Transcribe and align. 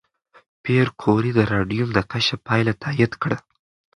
پېیر 0.63 0.87
کوري 1.01 1.31
د 1.37 1.41
راډیوم 1.53 1.89
د 1.93 1.99
کشف 2.11 2.39
پایله 2.47 2.73
تایید 2.83 3.13
کړه. 3.21 3.37